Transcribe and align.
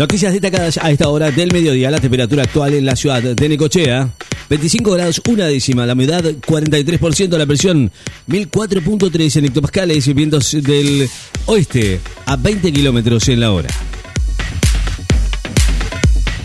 Noticias 0.00 0.32
destacadas 0.32 0.78
a 0.78 0.90
esta 0.90 1.10
hora 1.10 1.30
del 1.30 1.52
mediodía. 1.52 1.90
La 1.90 1.98
temperatura 2.00 2.44
actual 2.44 2.72
en 2.72 2.86
la 2.86 2.96
ciudad 2.96 3.22
de 3.22 3.48
Necochea. 3.50 4.08
25 4.48 4.92
grados, 4.92 5.20
una 5.28 5.44
décima. 5.44 5.84
La 5.84 5.92
humedad, 5.92 6.24
43%. 6.24 7.36
La 7.36 7.44
presión, 7.44 7.92
1004.3 8.26 9.36
en 9.36 9.44
hectopascales. 9.44 10.14
Vientos 10.14 10.56
del 10.62 11.06
oeste 11.44 12.00
a 12.24 12.36
20 12.36 12.72
kilómetros 12.72 13.28
en 13.28 13.40
la 13.40 13.52
hora. 13.52 13.68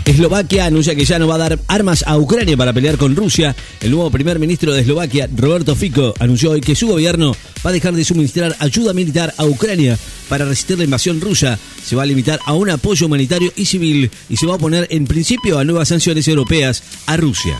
Eslovaquia 0.06 0.66
anuncia 0.66 0.94
que 0.94 1.04
ya 1.04 1.18
no 1.18 1.26
va 1.26 1.34
a 1.34 1.38
dar 1.38 1.58
armas 1.66 2.04
a 2.06 2.16
Ucrania 2.16 2.56
para 2.56 2.72
pelear 2.72 2.96
con 2.96 3.16
Rusia. 3.16 3.56
El 3.80 3.90
nuevo 3.90 4.08
primer 4.08 4.38
ministro 4.38 4.72
de 4.72 4.82
Eslovaquia, 4.82 5.28
Roberto 5.34 5.74
Fico, 5.74 6.14
anunció 6.20 6.52
hoy 6.52 6.60
que 6.60 6.76
su 6.76 6.86
gobierno 6.86 7.36
va 7.64 7.70
a 7.70 7.72
dejar 7.72 7.92
de 7.92 8.04
suministrar 8.04 8.54
ayuda 8.60 8.92
militar 8.92 9.34
a 9.36 9.44
Ucrania 9.44 9.98
para 10.28 10.44
resistir 10.44 10.78
la 10.78 10.84
invasión 10.84 11.20
rusa. 11.20 11.58
Se 11.84 11.96
va 11.96 12.04
a 12.04 12.06
limitar 12.06 12.38
a 12.46 12.54
un 12.54 12.70
apoyo 12.70 13.06
humanitario 13.06 13.52
y 13.56 13.64
civil 13.64 14.08
y 14.28 14.36
se 14.36 14.46
va 14.46 14.54
a 14.54 14.58
poner 14.58 14.86
en 14.90 15.08
principio 15.08 15.58
a 15.58 15.64
nuevas 15.64 15.88
sanciones 15.88 16.28
europeas 16.28 16.84
a 17.06 17.16
Rusia. 17.16 17.58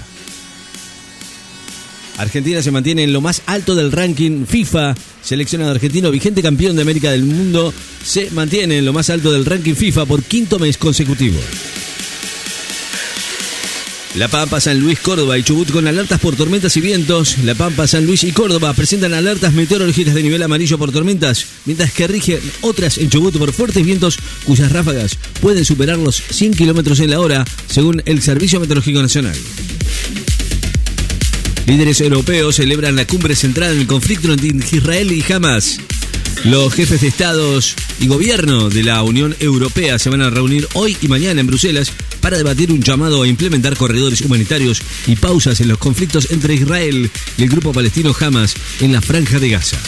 Argentina 2.18 2.62
se 2.62 2.70
mantiene 2.70 3.02
en 3.02 3.12
lo 3.12 3.20
más 3.20 3.42
alto 3.46 3.74
del 3.74 3.90
ranking 3.90 4.46
FIFA. 4.46 4.94
Seleccionado 5.20 5.72
argentino, 5.72 6.12
vigente 6.12 6.42
campeón 6.42 6.76
de 6.76 6.82
América 6.82 7.10
del 7.10 7.24
Mundo, 7.24 7.74
se 8.04 8.30
mantiene 8.30 8.78
en 8.78 8.84
lo 8.84 8.92
más 8.92 9.10
alto 9.10 9.32
del 9.32 9.44
ranking 9.44 9.74
FIFA 9.74 10.06
por 10.06 10.22
quinto 10.22 10.60
mes 10.60 10.78
consecutivo. 10.78 11.40
La 14.16 14.28
Pampa, 14.28 14.62
San 14.62 14.80
Luis, 14.80 14.98
Córdoba 14.98 15.36
y 15.36 15.42
Chubut 15.42 15.70
con 15.70 15.86
alertas 15.86 16.18
por 16.18 16.34
tormentas 16.36 16.74
y 16.78 16.80
vientos. 16.80 17.36
La 17.44 17.54
Pampa, 17.54 17.86
San 17.86 18.06
Luis 18.06 18.24
y 18.24 18.32
Córdoba 18.32 18.72
presentan 18.72 19.12
alertas 19.12 19.52
meteorológicas 19.52 20.14
de 20.14 20.22
nivel 20.22 20.42
amarillo 20.42 20.78
por 20.78 20.90
tormentas, 20.90 21.44
mientras 21.66 21.92
que 21.92 22.06
rigen 22.06 22.40
otras 22.62 22.96
en 22.96 23.10
Chubut 23.10 23.36
por 23.36 23.52
fuertes 23.52 23.84
vientos 23.84 24.18
cuyas 24.44 24.72
ráfagas 24.72 25.18
pueden 25.42 25.66
superar 25.66 25.98
los 25.98 26.16
100 26.16 26.54
kilómetros 26.54 27.00
en 27.00 27.10
la 27.10 27.20
hora, 27.20 27.44
según 27.68 28.02
el 28.06 28.22
Servicio 28.22 28.58
Meteorológico 28.58 29.02
Nacional. 29.02 29.36
Líderes 31.66 32.00
europeos 32.00 32.56
celebran 32.56 32.96
la 32.96 33.06
cumbre 33.06 33.36
centrada 33.36 33.72
en 33.72 33.80
el 33.80 33.86
conflicto 33.86 34.32
entre 34.32 34.48
Israel 34.48 35.12
y 35.12 35.30
Hamas. 35.30 35.78
Los 36.44 36.74
jefes 36.74 37.00
de 37.00 37.08
estados 37.08 37.74
y 38.00 38.06
gobierno 38.06 38.68
de 38.68 38.82
la 38.84 39.02
Unión 39.02 39.34
Europea 39.40 39.98
se 39.98 40.10
van 40.10 40.22
a 40.22 40.30
reunir 40.30 40.68
hoy 40.74 40.96
y 41.00 41.08
mañana 41.08 41.40
en 41.40 41.46
Bruselas 41.46 41.92
para 42.20 42.36
debatir 42.36 42.70
un 42.70 42.82
llamado 42.82 43.22
a 43.22 43.28
implementar 43.28 43.76
corredores 43.76 44.20
humanitarios 44.20 44.82
y 45.06 45.16
pausas 45.16 45.60
en 45.60 45.68
los 45.68 45.78
conflictos 45.78 46.30
entre 46.30 46.54
Israel 46.54 47.10
y 47.36 47.42
el 47.42 47.48
grupo 47.48 47.72
palestino 47.72 48.14
Hamas 48.18 48.54
en 48.80 48.92
la 48.92 49.00
franja 49.00 49.38
de 49.38 49.50
Gaza. 49.50 49.78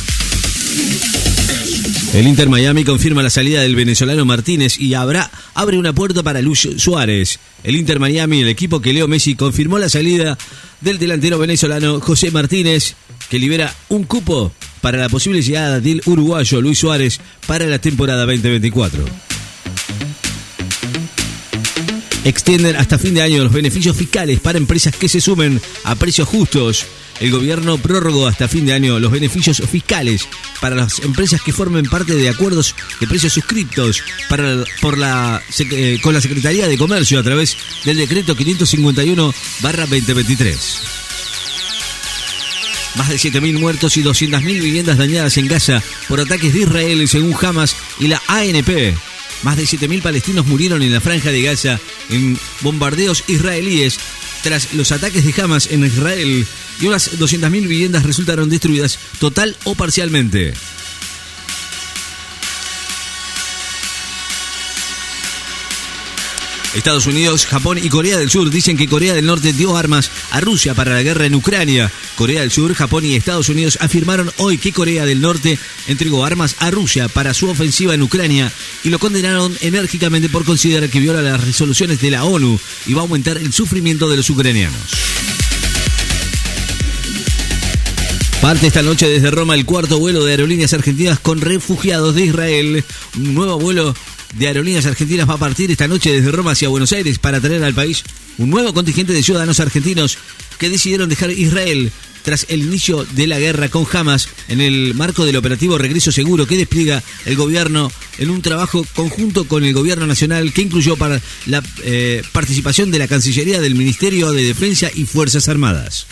El 2.15 2.27
Inter 2.27 2.49
Miami 2.49 2.85
confirma 2.85 3.23
la 3.23 3.31
salida 3.31 3.61
del 3.61 3.77
venezolano 3.77 4.25
Martínez 4.25 4.81
y 4.81 4.95
abre 4.95 5.79
una 5.79 5.93
puerta 5.93 6.23
para 6.23 6.41
Luis 6.41 6.67
Suárez. 6.79 7.39
El 7.63 7.77
Inter 7.77 8.01
Miami, 8.01 8.41
el 8.41 8.49
equipo 8.49 8.81
que 8.81 8.93
Leo 8.93 9.07
Messi 9.07 9.35
confirmó 9.35 9.79
la 9.79 9.91
salida 9.91 10.39
del 10.81 10.99
delantero 10.99 11.39
venezolano 11.39 12.01
José 12.01 12.31
Martínez, 12.31 12.95
que 13.29 13.39
libera 13.39 13.75
un 13.91 14.05
cupo 14.05 14.53
para 14.81 14.98
la 14.98 15.09
posible 15.09 15.43
llegada 15.43 15.81
del 15.81 16.03
uruguayo 16.07 16.61
Luis 16.61 16.79
Suárez 16.79 17.21
para 17.47 17.67
la 17.67 17.79
temporada 17.79 18.27
2024. 18.27 19.05
Extienden 22.25 22.75
hasta 22.77 22.98
fin 22.98 23.15
de 23.15 23.23
año 23.23 23.43
los 23.43 23.53
beneficios 23.53 23.97
fiscales 23.97 24.39
para 24.41 24.59
empresas 24.59 24.95
que 24.95 25.09
se 25.09 25.19
sumen 25.20 25.61
a 25.85 25.95
precios 25.95 26.29
justos. 26.29 26.85
El 27.20 27.31
gobierno 27.31 27.79
prorrogó 27.79 28.27
hasta 28.27 28.48
fin 28.48 28.67
de 28.67 28.75
año 28.75 29.01
los 29.01 29.11
beneficios 29.11 29.62
fiscales 29.69 30.29
para 30.61 30.77
las 30.77 30.98
empresas 31.01 31.41
que 31.41 31.55
formen 31.55 31.87
parte 31.87 32.15
de 32.15 32.29
acuerdos 32.29 32.75
de 33.01 33.07
precios 33.07 33.33
suscriptos 33.33 34.03
para, 34.29 34.63
por 34.83 34.98
la, 34.98 35.41
eh, 35.59 35.98
con 36.03 36.13
la 36.13 36.20
Secretaría 36.20 36.69
de 36.69 36.77
Comercio 36.77 37.19
a 37.19 37.23
través 37.23 37.57
del 37.85 37.97
decreto 37.97 38.37
551-2023. 38.37 40.98
Más 42.98 43.09
de 43.09 43.14
7.000 43.14 43.61
muertos 43.61 43.97
y 43.97 44.03
200.000 44.03 44.42
viviendas 44.42 44.98
dañadas 44.98 45.36
en 45.36 45.47
Gaza 45.47 45.81
por 46.09 46.20
ataques 46.20 46.53
de 46.53 46.61
Israel 46.61 47.07
según 47.07 47.35
Hamas 47.41 47.77
y 48.01 48.09
la 48.09 48.20
ANP. 48.27 48.95
Más 49.45 49.57
de 49.57 49.63
7.000 49.63 50.03
palestinos 50.03 50.47
murieron 50.47 50.83
en 50.83 50.92
la 50.92 51.01
franja 51.01 51.31
de 51.31 51.42
Gaza 51.42 51.79
en 52.11 52.37
bombardeos 52.61 53.23
israelíes 53.29 54.01
tras 54.42 54.75
los 54.75 54.91
ataques 54.91 55.25
de 55.25 55.42
Hamas 55.42 55.69
en 55.70 55.85
Israel 55.85 56.45
y 56.81 56.87
unas 56.87 57.19
200.000 57.19 57.51
viviendas 57.51 58.03
resultaron 58.03 58.48
destruidas 58.48 58.98
total 59.20 59.57
o 59.63 59.77
parcialmente. 59.77 60.55
Estados 66.74 67.06
Unidos, 67.06 67.46
Japón 67.46 67.79
y 67.83 67.89
Corea 67.89 68.18
del 68.18 68.30
Sur 68.30 68.51
dicen 68.51 68.77
que 68.77 68.89
Corea 68.89 69.14
del 69.14 69.27
Norte 69.27 69.52
dio 69.52 69.77
armas 69.77 70.11
a 70.30 70.40
Rusia 70.40 70.74
para 70.74 70.95
la 70.95 71.02
guerra 71.02 71.27
en 71.27 71.34
Ucrania. 71.34 71.90
Corea 72.14 72.42
del 72.42 72.51
Sur, 72.51 72.74
Japón 72.74 73.05
y 73.05 73.14
Estados 73.14 73.48
Unidos 73.48 73.79
afirmaron 73.80 74.30
hoy 74.36 74.58
que 74.58 74.73
Corea 74.73 75.07
del 75.07 75.20
Norte 75.20 75.58
entregó 75.86 76.24
armas 76.24 76.57
a 76.58 76.70
Rusia 76.70 77.08
para 77.08 77.33
su 77.34 77.48
ofensiva 77.48 77.95
en 77.95 78.02
Ucrania 78.02 78.52
y 78.84 78.90
lo 78.90 78.98
condenaron 78.98 79.57
enérgicamente 79.61 80.28
por 80.28 80.45
considerar 80.45 80.90
que 80.90 81.01
viola 81.01 81.23
las 81.23 81.42
resoluciones 81.42 82.01
de 82.01 82.11
la 82.11 82.24
ONU 82.24 82.61
y 82.86 82.92
va 82.92 83.01
a 83.01 83.05
aumentar 83.05 83.39
el 83.39 83.52
sufrimiento 83.52 84.08
de 84.08 84.17
los 84.18 84.28
ucranianos. 84.30 84.78
Parte 88.40 88.68
esta 88.68 88.83
noche 88.83 89.08
desde 89.08 89.33
Roma 89.33 89.55
el 89.57 89.64
cuarto 89.64 89.98
vuelo 89.98 90.24
de 90.24 90.30
aerolíneas 90.30 90.73
argentinas 90.73 91.18
con 91.18 91.40
refugiados 91.40 92.14
de 92.14 92.27
Israel. 92.27 92.84
Un 93.17 93.34
nuevo 93.34 93.58
vuelo 93.58 93.95
de 94.34 94.46
aerolíneas 94.46 94.86
argentinas 94.86 95.28
va 95.28 95.34
a 95.34 95.39
partir 95.39 95.70
esta 95.70 95.89
noche 95.89 96.12
desde 96.12 96.33
Roma 96.33 96.52
hacia 96.52 96.68
Buenos 96.68 96.92
Aires 96.92 97.18
para 97.18 97.40
traer 97.40 97.64
al 97.64 97.74
país 97.74 98.05
un 98.36 98.50
nuevo 98.50 98.72
contingente 98.74 99.12
de 99.12 99.22
ciudadanos 99.22 99.61
argentinos 99.61 100.18
que 100.58 100.70
decidieron 100.70 101.08
dejar 101.08 101.30
Israel 101.30 101.92
tras 102.22 102.46
el 102.48 102.62
inicio 102.62 103.05
de 103.12 103.27
la 103.27 103.39
guerra 103.39 103.68
con 103.68 103.86
Hamas 103.90 104.28
en 104.48 104.61
el 104.61 104.94
marco 104.94 105.24
del 105.24 105.36
operativo 105.36 105.78
Regreso 105.78 106.12
Seguro 106.12 106.46
que 106.46 106.56
despliega 106.56 107.02
el 107.24 107.36
gobierno 107.36 107.90
en 108.18 108.30
un 108.30 108.42
trabajo 108.42 108.84
conjunto 108.94 109.46
con 109.46 109.64
el 109.64 109.72
gobierno 109.72 110.06
nacional 110.06 110.52
que 110.52 110.62
incluyó 110.62 110.96
para 110.96 111.20
la 111.46 111.62
eh, 111.84 112.22
participación 112.33 112.90
de 112.90 112.98
la 112.98 113.08
Cancillería 113.08 113.60
del 113.60 113.77
Ministerio 113.77 114.33
de 114.33 114.42
Defensa 114.42 114.90
y 114.95 115.05
Fuerzas 115.05 115.48
Armadas. 115.48 116.06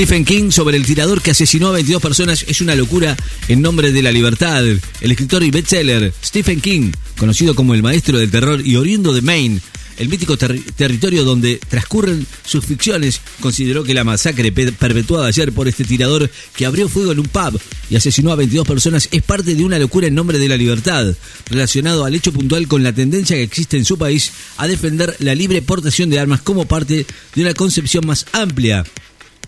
Stephen 0.00 0.24
King 0.24 0.50
sobre 0.50 0.78
el 0.78 0.86
tirador 0.86 1.20
que 1.20 1.32
asesinó 1.32 1.68
a 1.68 1.72
22 1.72 2.00
personas 2.00 2.46
es 2.48 2.62
una 2.62 2.74
locura 2.74 3.14
en 3.48 3.60
nombre 3.60 3.92
de 3.92 4.02
la 4.02 4.10
libertad. 4.10 4.64
El 4.64 5.10
escritor 5.10 5.42
y 5.42 5.50
bestseller 5.50 6.14
Stephen 6.24 6.62
King, 6.62 6.90
conocido 7.18 7.54
como 7.54 7.74
el 7.74 7.82
maestro 7.82 8.16
del 8.16 8.30
terror 8.30 8.66
y 8.66 8.76
oriundo 8.76 9.12
de 9.12 9.20
Maine, 9.20 9.60
el 9.98 10.08
mítico 10.08 10.38
territorio 10.38 11.22
donde 11.22 11.60
transcurren 11.68 12.26
sus 12.46 12.64
ficciones, 12.64 13.20
consideró 13.40 13.84
que 13.84 13.92
la 13.92 14.02
masacre 14.02 14.50
perpetuada 14.52 15.26
ayer 15.26 15.52
por 15.52 15.68
este 15.68 15.84
tirador 15.84 16.30
que 16.56 16.64
abrió 16.64 16.88
fuego 16.88 17.12
en 17.12 17.18
un 17.18 17.28
pub 17.28 17.60
y 17.90 17.96
asesinó 17.96 18.32
a 18.32 18.36
22 18.36 18.66
personas 18.66 19.06
es 19.12 19.22
parte 19.22 19.54
de 19.54 19.64
una 19.64 19.78
locura 19.78 20.06
en 20.06 20.14
nombre 20.14 20.38
de 20.38 20.48
la 20.48 20.56
libertad, 20.56 21.14
relacionado 21.50 22.06
al 22.06 22.14
hecho 22.14 22.32
puntual 22.32 22.68
con 22.68 22.82
la 22.82 22.94
tendencia 22.94 23.36
que 23.36 23.42
existe 23.42 23.76
en 23.76 23.84
su 23.84 23.98
país 23.98 24.32
a 24.56 24.66
defender 24.66 25.14
la 25.18 25.34
libre 25.34 25.60
portación 25.60 26.08
de 26.08 26.20
armas 26.20 26.40
como 26.40 26.64
parte 26.64 27.04
de 27.34 27.42
una 27.42 27.52
concepción 27.52 28.06
más 28.06 28.24
amplia 28.32 28.86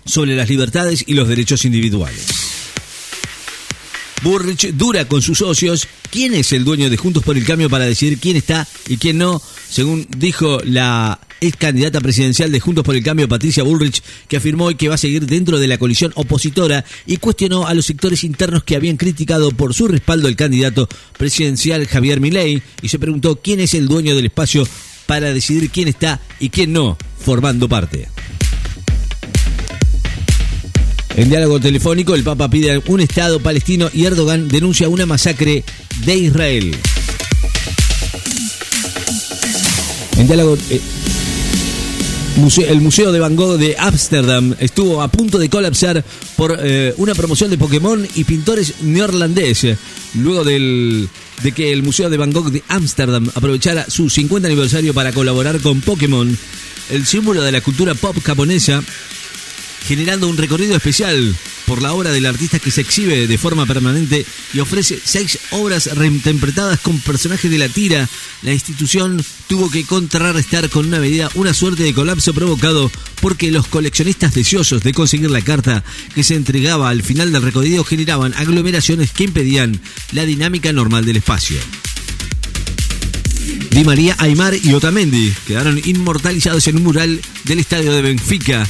sobre 0.04 0.36
las 0.36 0.48
libertades 0.48 1.04
y 1.06 1.14
los 1.14 1.28
derechos 1.28 1.64
individuales. 1.64 2.26
Burrich 4.22 4.72
dura 4.72 5.06
con 5.06 5.20
sus 5.20 5.38
socios. 5.38 5.88
¿Quién 6.10 6.34
es 6.34 6.52
el 6.52 6.64
dueño 6.64 6.90
de 6.90 6.96
Juntos 6.96 7.24
por 7.24 7.36
el 7.36 7.44
Cambio 7.44 7.68
para 7.68 7.86
decidir 7.86 8.18
quién 8.18 8.36
está 8.36 8.66
y 8.88 8.96
quién 8.96 9.18
no? 9.18 9.42
Según 9.68 10.06
dijo 10.16 10.60
la 10.64 11.18
ex 11.40 11.56
candidata 11.56 12.00
presidencial 12.00 12.52
de 12.52 12.60
Juntos 12.60 12.84
por 12.84 12.94
el 12.94 13.02
Cambio, 13.02 13.28
Patricia 13.28 13.64
Bullrich, 13.64 14.02
que 14.28 14.36
afirmó 14.36 14.68
que 14.76 14.88
va 14.88 14.94
a 14.94 14.98
seguir 14.98 15.26
dentro 15.26 15.58
de 15.58 15.66
la 15.66 15.78
coalición 15.78 16.12
opositora 16.14 16.84
y 17.06 17.16
cuestionó 17.16 17.66
a 17.66 17.74
los 17.74 17.86
sectores 17.86 18.22
internos 18.22 18.62
que 18.62 18.76
habían 18.76 18.96
criticado 18.96 19.50
por 19.50 19.74
su 19.74 19.88
respaldo 19.88 20.28
al 20.28 20.36
candidato 20.36 20.88
presidencial 21.18 21.88
Javier 21.88 22.20
Milei 22.20 22.62
y 22.80 22.88
se 22.88 22.98
preguntó 23.00 23.36
quién 23.36 23.58
es 23.58 23.74
el 23.74 23.88
dueño 23.88 24.14
del 24.14 24.26
espacio 24.26 24.68
para 25.06 25.32
decidir 25.32 25.70
quién 25.70 25.88
está 25.88 26.20
y 26.38 26.50
quién 26.50 26.72
no 26.72 26.96
formando 27.18 27.68
parte. 27.68 28.08
En 31.14 31.28
diálogo 31.28 31.60
telefónico, 31.60 32.14
el 32.14 32.22
Papa 32.22 32.48
pide 32.48 32.82
un 32.86 33.00
Estado 33.00 33.38
palestino 33.38 33.90
y 33.92 34.06
Erdogan 34.06 34.48
denuncia 34.48 34.88
una 34.88 35.04
masacre 35.04 35.62
de 36.06 36.16
Israel. 36.16 36.74
En 40.16 40.26
diálogo. 40.26 40.56
Eh, 40.70 40.80
el 42.66 42.80
Museo 42.80 43.12
de 43.12 43.20
Van 43.20 43.36
Gogh 43.36 43.58
de 43.58 43.76
Ámsterdam 43.78 44.54
estuvo 44.58 45.02
a 45.02 45.08
punto 45.08 45.38
de 45.38 45.50
colapsar 45.50 46.02
por 46.34 46.58
eh, 46.58 46.94
una 46.96 47.14
promoción 47.14 47.50
de 47.50 47.58
Pokémon 47.58 48.08
y 48.14 48.24
pintores 48.24 48.80
neerlandeses. 48.80 49.76
Luego 50.14 50.42
del, 50.42 51.10
de 51.42 51.52
que 51.52 51.74
el 51.74 51.82
Museo 51.82 52.08
de 52.08 52.16
Van 52.16 52.32
Gogh 52.32 52.50
de 52.50 52.62
Ámsterdam 52.68 53.30
aprovechara 53.34 53.84
su 53.88 54.08
50 54.08 54.48
aniversario 54.48 54.94
para 54.94 55.12
colaborar 55.12 55.60
con 55.60 55.82
Pokémon, 55.82 56.36
el 56.90 57.06
símbolo 57.06 57.42
de 57.42 57.52
la 57.52 57.60
cultura 57.60 57.94
pop 57.94 58.16
japonesa 58.24 58.82
generando 59.86 60.28
un 60.28 60.36
recorrido 60.36 60.76
especial 60.76 61.34
por 61.66 61.82
la 61.82 61.92
obra 61.92 62.10
del 62.10 62.26
artista 62.26 62.58
que 62.58 62.70
se 62.70 62.80
exhibe 62.80 63.26
de 63.26 63.38
forma 63.38 63.66
permanente 63.66 64.26
y 64.52 64.60
ofrece 64.60 64.98
seis 65.02 65.38
obras 65.50 65.86
reinterpretadas 65.96 66.80
con 66.80 66.98
personajes 67.00 67.50
de 67.50 67.58
la 67.58 67.68
tira. 67.68 68.08
La 68.42 68.52
institución 68.52 69.24
tuvo 69.48 69.70
que 69.70 69.84
contrarrestar 69.84 70.68
con 70.70 70.86
una 70.86 70.98
medida 70.98 71.30
una 71.34 71.54
suerte 71.54 71.82
de 71.82 71.94
colapso 71.94 72.34
provocado 72.34 72.90
porque 73.20 73.50
los 73.50 73.66
coleccionistas 73.66 74.34
deseosos 74.34 74.82
de 74.82 74.92
conseguir 74.92 75.30
la 75.30 75.42
carta 75.42 75.84
que 76.14 76.24
se 76.24 76.34
entregaba 76.34 76.88
al 76.88 77.02
final 77.02 77.32
del 77.32 77.42
recorrido 77.42 77.84
generaban 77.84 78.34
aglomeraciones 78.34 79.12
que 79.12 79.24
impedían 79.24 79.80
la 80.12 80.24
dinámica 80.24 80.72
normal 80.72 81.04
del 81.04 81.16
espacio. 81.16 81.58
Di 83.70 83.84
María, 83.84 84.14
Aymar 84.18 84.54
y 84.62 84.74
Otamendi 84.74 85.32
quedaron 85.46 85.80
inmortalizados 85.84 86.66
en 86.68 86.76
un 86.76 86.82
mural 86.82 87.20
del 87.44 87.58
estadio 87.58 87.92
de 87.92 88.02
Benfica. 88.02 88.68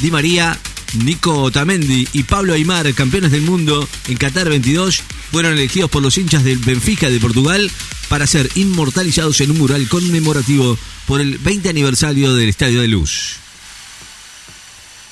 Di 0.00 0.10
María, 0.10 0.58
Nico 1.04 1.42
Otamendi 1.42 2.06
y 2.12 2.22
Pablo 2.24 2.54
Aymar, 2.54 2.92
campeones 2.94 3.30
del 3.30 3.42
mundo 3.42 3.88
en 4.08 4.16
Qatar 4.16 4.48
22, 4.48 5.02
fueron 5.30 5.52
elegidos 5.54 5.90
por 5.90 6.02
los 6.02 6.18
hinchas 6.18 6.44
del 6.44 6.58
Benfica 6.58 7.08
de 7.08 7.20
Portugal 7.20 7.70
para 8.08 8.26
ser 8.26 8.50
inmortalizados 8.56 9.40
en 9.40 9.52
un 9.52 9.58
mural 9.58 9.88
conmemorativo 9.88 10.76
por 11.06 11.20
el 11.20 11.38
20 11.38 11.68
aniversario 11.68 12.34
del 12.34 12.48
Estadio 12.48 12.80
de 12.80 12.88
Luz. 12.88 13.36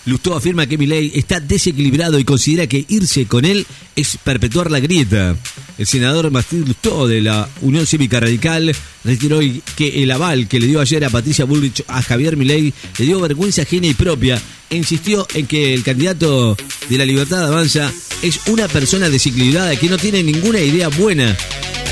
Lustó 0.06 0.34
afirma 0.34 0.66
que 0.66 0.78
Milei 0.78 1.12
está 1.14 1.40
desequilibrado 1.40 2.18
y 2.18 2.24
considera 2.24 2.66
que 2.66 2.84
irse 2.88 3.26
con 3.26 3.44
él 3.44 3.66
es 3.96 4.16
perpetuar 4.16 4.70
la 4.70 4.80
grieta. 4.80 5.36
El 5.76 5.86
senador 5.86 6.30
Martín 6.30 6.64
Lustó 6.66 7.06
de 7.06 7.20
la 7.20 7.48
Unión 7.60 7.86
Cívica 7.86 8.18
Radical 8.18 8.74
retiró 9.04 9.40
que 9.76 10.02
el 10.02 10.10
aval 10.10 10.48
que 10.48 10.58
le 10.58 10.66
dio 10.66 10.80
ayer 10.80 11.04
a 11.04 11.10
Patricia 11.10 11.44
Bullrich 11.44 11.84
a 11.86 12.02
Javier 12.02 12.36
Milei 12.36 12.72
le 12.98 13.04
dio 13.04 13.20
vergüenza 13.20 13.62
ajena 13.62 13.86
y 13.86 13.94
propia 13.94 14.40
insistió 14.70 15.26
en 15.34 15.46
que 15.46 15.74
el 15.74 15.82
candidato 15.82 16.56
de 16.88 16.98
la 16.98 17.04
Libertad 17.04 17.46
Avanza 17.46 17.92
es 18.22 18.40
una 18.46 18.68
persona 18.68 19.08
desequilibrada 19.08 19.76
que 19.76 19.88
no 19.88 19.98
tiene 19.98 20.22
ninguna 20.22 20.60
idea 20.60 20.88
buena 20.88 21.36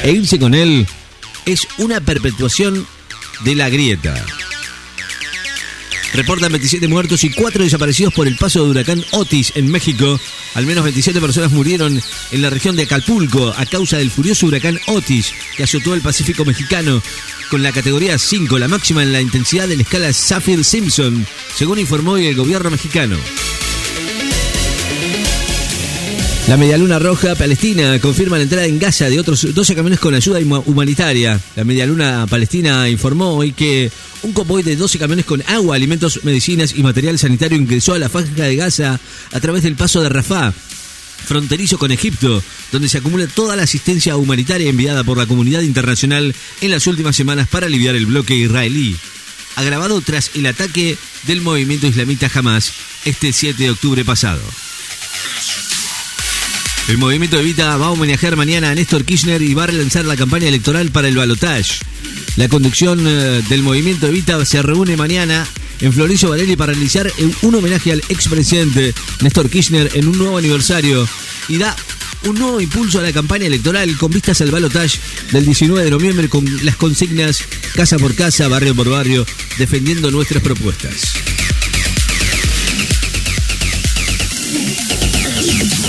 e 0.02 0.12
irse 0.12 0.38
con 0.38 0.54
él 0.54 0.86
es 1.46 1.66
una 1.78 2.00
perpetuación 2.00 2.86
de 3.44 3.54
la 3.54 3.68
grieta. 3.68 4.14
Reportan 6.12 6.52
27 6.52 6.88
muertos 6.88 7.22
y 7.24 7.30
4 7.30 7.64
desaparecidos 7.64 8.14
por 8.14 8.26
el 8.26 8.36
paso 8.36 8.64
de 8.64 8.70
huracán 8.70 9.04
Otis 9.12 9.52
en 9.56 9.70
México. 9.70 10.18
Al 10.54 10.66
menos 10.66 10.84
27 10.84 11.20
personas 11.20 11.52
murieron 11.52 12.02
en 12.32 12.42
la 12.42 12.50
región 12.50 12.76
de 12.76 12.84
Acapulco 12.84 13.52
a 13.56 13.66
causa 13.66 13.98
del 13.98 14.10
furioso 14.10 14.46
huracán 14.46 14.78
Otis 14.86 15.32
que 15.56 15.64
azotó 15.64 15.94
el 15.94 16.00
Pacífico 16.00 16.44
mexicano 16.44 17.02
con 17.50 17.62
la 17.62 17.72
categoría 17.72 18.18
5, 18.18 18.58
la 18.58 18.68
máxima 18.68 19.02
en 19.02 19.12
la 19.12 19.20
intensidad 19.20 19.68
de 19.68 19.76
la 19.76 19.82
escala 19.82 20.12
Saffir-Simpson, 20.12 21.26
según 21.54 21.78
informó 21.78 22.12
hoy 22.12 22.26
el 22.26 22.36
gobierno 22.36 22.70
mexicano. 22.70 23.16
La 26.48 26.56
Medialuna 26.56 26.98
Roja 26.98 27.34
Palestina 27.34 27.98
confirma 28.00 28.38
la 28.38 28.44
entrada 28.44 28.66
en 28.66 28.78
Gaza 28.78 29.10
de 29.10 29.20
otros 29.20 29.54
12 29.54 29.74
camiones 29.74 30.00
con 30.00 30.14
ayuda 30.14 30.40
humanitaria. 30.64 31.38
La 31.56 31.64
Medialuna 31.64 32.26
Palestina 32.28 32.88
informó 32.88 33.34
hoy 33.34 33.52
que 33.52 33.90
un 34.22 34.32
convoy 34.32 34.62
de 34.62 34.76
12 34.76 34.98
camiones 34.98 35.26
con 35.26 35.42
agua, 35.46 35.76
alimentos, 35.76 36.24
medicinas 36.24 36.74
y 36.74 36.82
material 36.82 37.18
sanitario 37.18 37.58
ingresó 37.58 37.94
a 37.94 37.98
la 37.98 38.08
franja 38.08 38.44
de 38.44 38.56
Gaza 38.56 38.98
a 39.32 39.40
través 39.40 39.62
del 39.62 39.74
paso 39.74 40.00
de 40.00 40.08
Rafah, 40.08 40.54
fronterizo 41.24 41.78
con 41.78 41.92
Egipto, 41.92 42.42
donde 42.72 42.88
se 42.88 42.98
acumula 42.98 43.26
toda 43.26 43.56
la 43.56 43.64
asistencia 43.64 44.16
humanitaria 44.16 44.70
enviada 44.70 45.04
por 45.04 45.18
la 45.18 45.26
comunidad 45.26 45.62
internacional 45.62 46.34
en 46.60 46.70
las 46.70 46.86
últimas 46.86 47.16
semanas 47.16 47.48
para 47.48 47.66
aliviar 47.66 47.96
el 47.96 48.06
bloque 48.06 48.34
israelí. 48.34 48.96
Agravado 49.56 50.00
tras 50.00 50.30
el 50.34 50.46
ataque 50.46 50.96
del 51.26 51.40
movimiento 51.40 51.86
islamita 51.86 52.30
Hamas 52.32 52.72
este 53.04 53.32
7 53.32 53.62
de 53.62 53.70
octubre 53.70 54.04
pasado. 54.04 54.40
El 56.88 56.96
movimiento 56.96 57.38
Evita 57.38 57.76
va 57.76 57.86
a 57.86 57.90
homenajear 57.90 58.34
mañana 58.36 58.70
a 58.70 58.74
Néstor 58.74 59.04
Kirchner 59.04 59.42
y 59.42 59.52
va 59.52 59.64
a 59.64 59.66
relanzar 59.66 60.06
la 60.06 60.16
campaña 60.16 60.48
electoral 60.48 60.90
para 60.90 61.08
el 61.08 61.16
balotaje. 61.16 61.74
La 62.36 62.48
conducción 62.48 63.04
eh, 63.06 63.42
del 63.48 63.62
movimiento 63.62 64.06
Evita 64.06 64.42
se 64.46 64.62
reúne 64.62 64.96
mañana 64.96 65.46
en 65.80 65.92
Florencio 65.92 66.30
Varelli 66.30 66.56
para 66.56 66.72
realizar 66.72 67.10
un 67.42 67.54
homenaje 67.54 67.92
al 67.92 68.02
expresidente 68.08 68.94
Néstor 69.20 69.48
Kirchner 69.48 69.90
en 69.94 70.08
un 70.08 70.18
nuevo 70.18 70.38
aniversario 70.38 71.08
y 71.48 71.58
da 71.58 71.74
un 72.24 72.38
nuevo 72.38 72.60
impulso 72.60 72.98
a 72.98 73.02
la 73.02 73.12
campaña 73.12 73.46
electoral 73.46 73.96
con 73.96 74.10
vistas 74.10 74.40
al 74.40 74.50
balotaje 74.50 74.98
del 75.32 75.44
19 75.44 75.84
de 75.84 75.90
noviembre 75.90 76.28
con 76.28 76.44
las 76.64 76.76
consignas 76.76 77.42
casa 77.74 77.98
por 77.98 78.14
casa, 78.14 78.48
barrio 78.48 78.74
por 78.74 78.88
barrio, 78.90 79.24
defendiendo 79.58 80.10
nuestras 80.10 80.42
propuestas. 80.42 81.14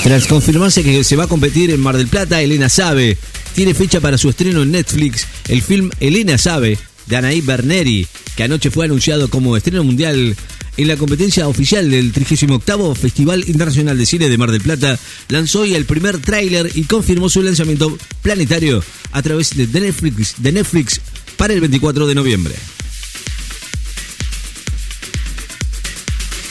Tras 0.03 0.27
confirmarse 0.27 0.83
que 0.83 1.03
se 1.03 1.15
va 1.15 1.25
a 1.25 1.27
competir 1.27 1.71
en 1.71 1.81
Mar 1.81 1.97
del 1.97 2.07
Plata, 2.07 2.41
Elena 2.41 2.69
Sabe 2.69 3.17
tiene 3.53 3.73
fecha 3.73 3.99
para 3.99 4.17
su 4.17 4.29
estreno 4.29 4.63
en 4.63 4.71
Netflix 4.71 5.27
el 5.47 5.61
film 5.61 5.89
Elena 5.99 6.37
Sabe 6.37 6.77
de 7.07 7.17
Anaí 7.17 7.41
Berneri, 7.41 8.07
que 8.39 8.45
anoche 8.45 8.71
fue 8.71 8.85
anunciado 8.85 9.29
como 9.29 9.57
estreno 9.57 9.83
mundial 9.83 10.33
en 10.77 10.87
la 10.87 10.95
competencia 10.95 11.45
oficial 11.49 11.91
del 11.91 12.13
38 12.13 12.95
Festival 12.95 13.43
Internacional 13.45 13.97
de 13.97 14.05
Cine 14.05 14.29
de 14.29 14.37
Mar 14.37 14.49
del 14.49 14.61
Plata, 14.61 14.97
lanzó 15.27 15.63
hoy 15.63 15.75
el 15.75 15.83
primer 15.83 16.19
tráiler 16.19 16.71
y 16.73 16.83
confirmó 16.83 17.27
su 17.27 17.41
lanzamiento 17.41 17.97
planetario 18.21 18.81
a 19.11 19.21
través 19.21 19.57
de 19.57 19.67
Netflix, 19.67 20.35
de 20.37 20.53
Netflix 20.53 21.01
para 21.35 21.53
el 21.53 21.59
24 21.59 22.07
de 22.07 22.15
noviembre. 22.15 22.55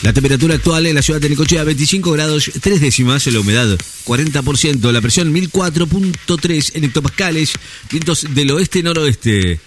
La 0.03 0.13
temperatura 0.13 0.53
actual 0.53 0.85
en 0.85 0.93
la 0.93 1.01
ciudad 1.01 1.19
de 1.19 1.29
Necochea 1.29 1.63
25 1.63 2.11
grados 2.11 2.51
3 2.61 2.81
décimas, 2.81 3.25
la 3.25 3.39
humedad 3.39 3.79
40%, 4.05 4.91
la 4.91 5.01
presión 5.01 5.33
1004.3 5.33 6.71
en 6.75 6.83
hectopascales, 6.83 7.53
vientos 7.89 8.27
del 8.35 8.51
oeste-noroeste 8.51 9.59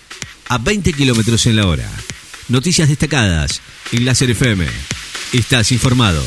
a 0.49 0.59
20 0.59 0.93
kilómetros 0.93 1.47
en 1.47 1.57
la 1.57 1.67
hora. 1.67 1.91
Noticias 2.49 2.89
destacadas 2.89 3.61
en 3.93 4.05
Láser 4.05 4.31
FM. 4.31 4.67
Estás 5.33 5.73
informado. 5.73 6.23